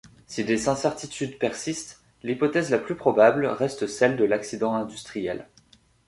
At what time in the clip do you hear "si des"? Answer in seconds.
0.25-0.67